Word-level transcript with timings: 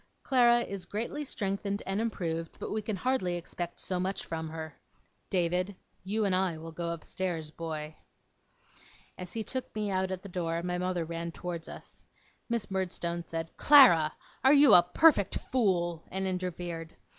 Clara 0.23 0.61
is 0.63 0.87
greatly 0.87 1.23
strengthened 1.23 1.83
and 1.85 2.01
improved, 2.01 2.57
but 2.57 2.71
we 2.71 2.81
can 2.81 2.95
hardly 2.95 3.35
expect 3.35 3.79
so 3.79 3.99
much 3.99 4.25
from 4.25 4.49
her. 4.49 4.75
David, 5.29 5.75
you 6.03 6.25
and 6.25 6.35
I 6.35 6.57
will 6.57 6.71
go 6.71 6.89
upstairs, 6.89 7.51
boy.' 7.51 7.95
As 9.19 9.31
he 9.33 9.43
took 9.43 9.75
me 9.75 9.91
out 9.91 10.09
at 10.09 10.23
the 10.23 10.27
door, 10.29 10.63
my 10.63 10.79
mother 10.79 11.05
ran 11.05 11.31
towards 11.31 11.69
us. 11.69 12.03
Miss 12.49 12.71
Murdstone 12.71 13.23
said, 13.25 13.55
'Clara! 13.57 14.11
are 14.43 14.53
you 14.53 14.73
a 14.73 14.81
perfect 14.81 15.35
fool?' 15.35 16.03
and 16.09 16.25
interfered. 16.25 16.95